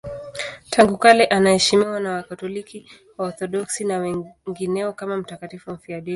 [0.69, 6.09] Tangu kale anaheshimiwa na Wakatoliki, Waorthodoksi na wengineo kama mtakatifu mfiadini.